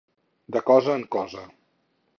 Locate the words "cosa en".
0.71-1.05